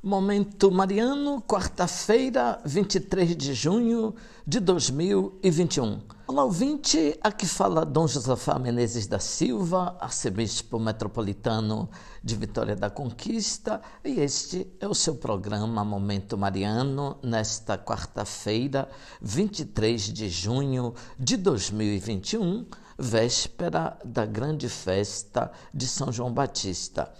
Momento 0.00 0.70
Mariano, 0.70 1.42
quarta-feira, 1.42 2.60
23 2.64 3.36
de 3.36 3.52
junho 3.52 4.14
de 4.46 4.60
2021. 4.60 6.00
Olá, 6.28 6.44
ouvinte, 6.44 7.18
aqui 7.20 7.48
fala 7.48 7.84
Dom 7.84 8.06
Josafá 8.06 8.60
Menezes 8.60 9.08
da 9.08 9.18
Silva, 9.18 9.96
arcebispo 10.00 10.78
metropolitano 10.78 11.90
de 12.22 12.36
Vitória 12.36 12.76
da 12.76 12.88
Conquista, 12.88 13.82
e 14.04 14.20
este 14.20 14.72
é 14.78 14.86
o 14.86 14.94
seu 14.94 15.16
programa 15.16 15.84
Momento 15.84 16.38
Mariano, 16.38 17.18
nesta 17.20 17.76
quarta-feira, 17.76 18.88
23 19.20 20.00
de 20.00 20.28
junho 20.28 20.94
de 21.18 21.36
2021, 21.36 22.66
véspera 22.96 23.98
da 24.04 24.24
grande 24.24 24.68
festa 24.68 25.50
de 25.74 25.88
São 25.88 26.12
João 26.12 26.32
Batista. 26.32 27.12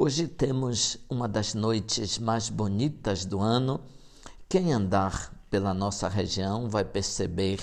Hoje 0.00 0.28
temos 0.28 0.96
uma 1.10 1.26
das 1.26 1.54
noites 1.54 2.20
mais 2.20 2.48
bonitas 2.48 3.24
do 3.24 3.40
ano. 3.40 3.80
Quem 4.48 4.72
andar 4.72 5.34
pela 5.50 5.74
nossa 5.74 6.08
região 6.08 6.70
vai 6.70 6.84
perceber 6.84 7.58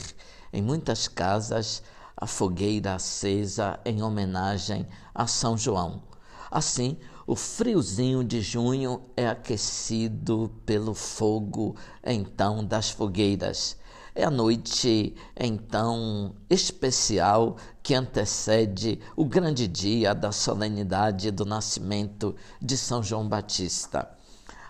em 0.52 0.62
muitas 0.62 1.08
casas 1.08 1.82
a 2.14 2.28
fogueira 2.28 2.96
acesa 2.96 3.80
em 3.86 4.04
homenagem 4.04 4.86
a 5.14 5.26
São 5.28 5.58
João. 5.58 6.04
Assim, 6.52 6.98
o 7.26 7.38
friozinho 7.38 8.22
de 8.22 8.42
junho 8.42 9.02
é 9.16 9.30
aquecido 9.30 10.52
pelo 10.66 10.94
fogo 10.94 11.78
então 12.04 12.66
das 12.66 12.90
fogueiras. 12.90 13.78
É 14.18 14.24
a 14.24 14.32
noite, 14.32 15.14
então, 15.38 16.34
especial 16.50 17.58
que 17.84 17.94
antecede 17.94 18.98
o 19.14 19.26
grande 19.26 19.68
dia 19.68 20.16
da 20.16 20.32
solenidade 20.32 21.32
do 21.32 21.44
nascimento 21.44 22.34
de 22.62 22.78
São 22.78 23.04
João 23.04 23.28
Batista. 23.28 24.10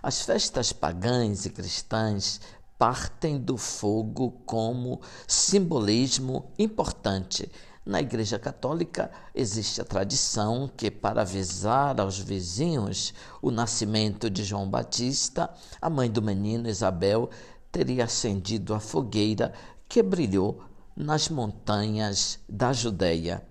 As 0.01 0.23
festas 0.23 0.73
pagãs 0.73 1.45
e 1.45 1.51
cristãs 1.51 2.41
partem 2.75 3.37
do 3.37 3.55
fogo 3.55 4.31
como 4.47 4.99
simbolismo 5.27 6.51
importante. 6.57 7.47
Na 7.85 8.01
Igreja 8.01 8.39
Católica 8.39 9.11
existe 9.35 9.79
a 9.79 9.85
tradição 9.85 10.67
que, 10.75 10.89
para 10.89 11.21
avisar 11.21 12.01
aos 12.01 12.17
vizinhos 12.17 13.13
o 13.43 13.51
nascimento 13.51 14.27
de 14.27 14.43
João 14.43 14.67
Batista, 14.67 15.53
a 15.79 15.87
mãe 15.87 16.09
do 16.09 16.19
menino 16.19 16.67
Isabel 16.67 17.29
teria 17.75 18.05
acendido 18.05 18.73
a 18.73 18.79
fogueira 18.79 19.51
que 19.89 20.01
brilhou 20.01 20.63
nas 20.95 21.27
montanhas 21.27 22.39
da 22.47 22.71
Judéia. 22.71 23.45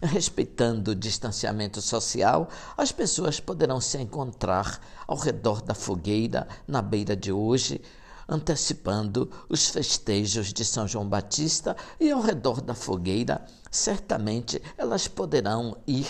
Respeitando 0.00 0.92
o 0.92 0.94
distanciamento 0.94 1.82
social, 1.82 2.48
as 2.74 2.90
pessoas 2.90 3.38
poderão 3.38 3.78
se 3.78 3.98
encontrar 3.98 4.80
ao 5.06 5.18
redor 5.18 5.60
da 5.60 5.74
fogueira 5.74 6.48
na 6.66 6.80
beira 6.80 7.14
de 7.14 7.30
hoje, 7.30 7.82
antecipando 8.26 9.30
os 9.46 9.68
festejos 9.68 10.54
de 10.54 10.64
São 10.64 10.88
João 10.88 11.06
Batista, 11.06 11.76
e 12.00 12.10
ao 12.10 12.22
redor 12.22 12.62
da 12.62 12.74
fogueira, 12.74 13.44
certamente 13.70 14.62
elas 14.78 15.06
poderão 15.06 15.76
ir 15.86 16.08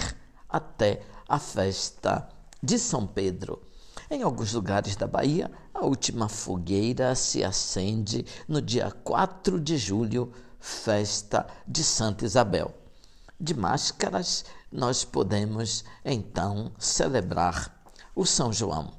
até 0.49 1.03
a 1.29 1.41
festa 1.41 2.29
de 2.63 2.79
São 2.79 3.09
Pedro. 3.09 3.61
Em 4.09 4.23
alguns 4.23 4.53
lugares 4.53 4.95
da 4.95 5.09
Bahia, 5.09 5.51
a 5.75 5.85
última 5.85 6.29
fogueira 6.29 7.13
se 7.17 7.43
acende 7.43 8.25
no 8.47 8.63
dia 8.63 8.89
4 9.03 9.61
de 9.61 9.77
julho, 9.77 10.33
festa 10.61 11.45
de 11.67 11.83
Santa 11.83 12.25
Isabel. 12.25 12.73
De 13.39 13.53
máscaras, 13.53 14.45
nós 14.71 15.05
podemos 15.05 15.85
então 16.05 16.71
celebrar 16.79 17.85
o 18.15 18.25
São 18.25 18.53
João. 18.53 18.93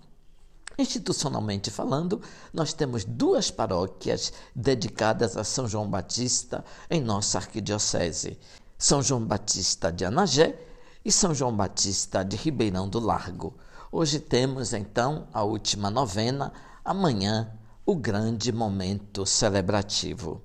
Institucionalmente 0.77 1.71
falando, 1.71 2.21
nós 2.53 2.73
temos 2.73 3.05
duas 3.05 3.49
paróquias 3.49 4.33
dedicadas 4.53 5.37
a 5.37 5.43
São 5.45 5.69
João 5.69 5.89
Batista 5.89 6.65
em 6.89 6.99
nossa 6.99 7.37
arquidiocese: 7.37 8.37
São 8.77 9.01
João 9.01 9.25
Batista 9.25 9.89
de 9.89 10.03
Anagé 10.03 10.59
e 11.05 11.13
São 11.13 11.33
João 11.33 11.55
Batista 11.55 12.23
de 12.23 12.35
Ribeirão 12.35 12.89
do 12.89 12.99
Largo. 12.99 13.55
Hoje 13.89 14.19
temos 14.19 14.73
então 14.73 15.29
a 15.31 15.43
última 15.43 15.89
novena, 15.89 16.51
amanhã 16.83 17.57
o 17.85 17.95
grande 17.95 18.51
momento 18.51 19.25
celebrativo. 19.25 20.41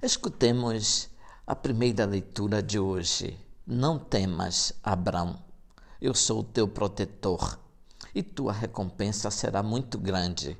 Escutemos 0.00 1.08
a 1.44 1.56
primeira 1.56 2.04
leitura 2.04 2.62
de 2.62 2.78
hoje. 2.78 3.36
Não 3.66 3.98
temas, 3.98 4.72
Abraão, 4.84 5.42
eu 6.00 6.14
sou 6.14 6.40
o 6.40 6.44
teu 6.44 6.68
protetor 6.68 7.58
e 8.14 8.22
tua 8.22 8.52
recompensa 8.52 9.32
será 9.32 9.64
muito 9.64 9.98
grande. 9.98 10.56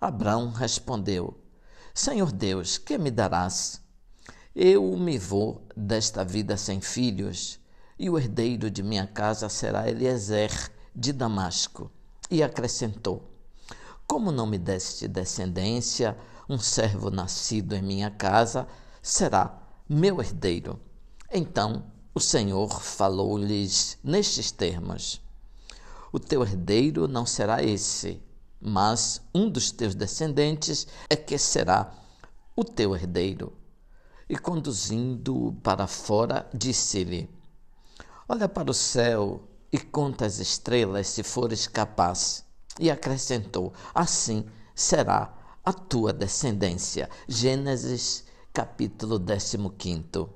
Abraão 0.00 0.52
respondeu: 0.52 1.36
Senhor 1.92 2.30
Deus, 2.30 2.78
que 2.78 2.96
me 2.96 3.10
darás? 3.10 3.80
Eu 4.54 4.96
me 4.96 5.18
vou 5.18 5.66
desta 5.76 6.24
vida 6.24 6.56
sem 6.56 6.80
filhos, 6.80 7.58
e 7.98 8.08
o 8.08 8.16
herdeiro 8.16 8.70
de 8.70 8.80
minha 8.80 9.08
casa 9.08 9.48
será 9.48 9.90
Eliezer 9.90 10.75
de 10.96 11.12
Damasco. 11.12 11.90
E 12.30 12.42
acrescentou: 12.42 13.30
Como 14.06 14.32
não 14.32 14.46
me 14.46 14.58
deste 14.58 15.06
descendência, 15.06 16.16
um 16.48 16.58
servo 16.58 17.10
nascido 17.10 17.74
em 17.74 17.82
minha 17.82 18.10
casa 18.10 18.66
será 19.02 19.62
meu 19.88 20.20
herdeiro. 20.20 20.80
Então 21.30 21.84
o 22.14 22.20
Senhor 22.20 22.80
falou-lhes 22.80 23.98
nestes 24.02 24.50
termos: 24.50 25.20
O 26.12 26.18
teu 26.18 26.42
herdeiro 26.42 27.06
não 27.06 27.26
será 27.26 27.62
esse, 27.62 28.20
mas 28.60 29.20
um 29.34 29.48
dos 29.50 29.70
teus 29.70 29.94
descendentes 29.94 30.86
é 31.10 31.14
que 31.14 31.36
será 31.36 31.92
o 32.56 32.64
teu 32.64 32.96
herdeiro. 32.96 33.52
E 34.28 34.36
conduzindo-o 34.36 35.52
para 35.52 35.86
fora, 35.86 36.48
disse-lhe: 36.52 37.30
Olha 38.28 38.48
para 38.48 38.70
o 38.70 38.74
céu 38.74 39.46
e 39.76 39.78
conta 39.78 40.24
as 40.24 40.38
estrelas 40.38 41.06
se 41.06 41.22
fores 41.22 41.66
capaz. 41.66 42.42
E 42.80 42.90
acrescentou: 42.90 43.74
Assim 43.94 44.46
será 44.74 45.34
a 45.62 45.70
tua 45.70 46.14
descendência. 46.14 47.10
Gênesis 47.28 48.24
capítulo 48.54 49.20
15. 49.20 50.28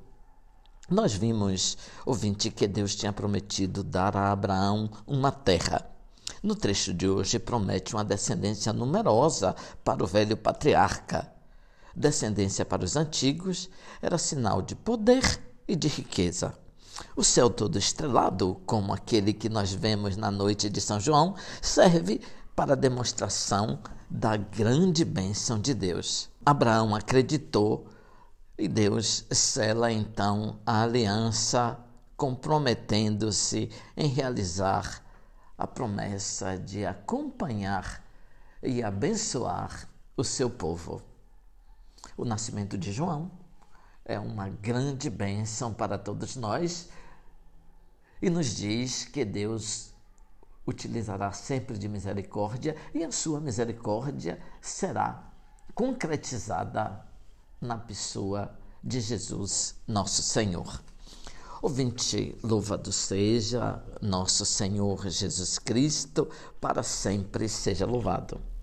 Nós 0.91 1.15
vimos, 1.15 1.79
ouvinte, 2.05 2.51
que 2.51 2.69
Deus 2.69 2.95
tinha 2.95 3.15
prometido 3.15 3.83
dar 3.83 4.15
a 4.15 4.31
Abraão 4.31 4.91
uma 5.07 5.33
terra. 5.33 5.91
No 6.43 6.55
trecho 6.55 6.93
de 6.93 7.09
hoje, 7.09 7.39
promete 7.39 7.95
uma 7.95 8.05
descendência 8.05 8.75
numerosa 8.75 9.57
para 9.83 10.05
o 10.05 10.07
velho 10.07 10.37
patriarca. 10.37 11.33
Descendência 11.97 12.65
para 12.67 12.85
os 12.85 12.95
antigos 12.95 13.71
era 14.03 14.19
sinal 14.19 14.61
de 14.61 14.75
poder 14.75 15.41
e 15.67 15.75
de 15.75 15.89
riqueza. 15.89 16.55
O 17.17 17.25
céu 17.25 17.51
todo 17.51 17.79
estrelado, 17.79 18.61
como 18.67 18.93
aquele 18.93 19.33
que 19.33 19.49
nós 19.49 19.73
vemos 19.73 20.17
na 20.17 20.31
noite 20.31 20.69
de 20.69 20.81
São 20.81 21.01
João, 21.01 21.35
serve 21.61 22.21
para 22.55 22.77
demonstração 22.77 23.81
da 24.09 24.37
grande 24.37 25.05
bênção 25.05 25.59
de 25.59 25.73
Deus. 25.73 26.29
Abraão 26.45 26.95
acreditou 26.95 27.87
e 28.59 28.69
Deus 28.69 29.25
sela 29.31 29.91
então 29.91 30.59
a 30.67 30.83
aliança, 30.83 31.79
comprometendo-se 32.17 33.71
em 33.97 34.09
realizar 34.09 35.03
a 35.57 35.67
promessa 35.67 36.59
de 36.59 36.85
acompanhar 36.85 38.05
e 38.63 38.83
abençoar 38.83 39.89
o 40.17 40.25
seu 40.25 40.51
povo. 40.51 41.03
O 42.17 42.25
nascimento 42.25 42.77
de 42.77 42.93
João 42.93 43.31
é 44.11 44.19
uma 44.19 44.49
grande 44.49 45.09
bênção 45.09 45.73
para 45.73 45.97
todos 45.97 46.35
nós 46.35 46.89
e 48.21 48.29
nos 48.29 48.57
diz 48.57 49.05
que 49.05 49.25
Deus 49.25 49.95
utilizará 50.67 51.33
sempre 51.33 51.79
de 51.79 51.89
misericórdia 51.89 52.75
e 52.93 53.05
a 53.05 53.13
sua 53.13 53.41
misericórdia 53.41 54.41
será 54.61 55.33
concretizada 55.75 57.07
na 57.61 57.79
pessoa 57.79 58.59
de 58.83 59.01
Jesus, 59.01 59.77
nosso 59.87 60.23
Senhor. 60.23 60.83
Ouvinte, 61.63 62.37
louvado 62.43 62.91
seja 62.91 63.81
nosso 64.03 64.45
Senhor 64.45 65.09
Jesus 65.09 65.57
Cristo, 65.57 66.29
para 66.61 66.83
sempre 66.83 67.49
seja 67.49 67.87
louvado. 67.87 68.51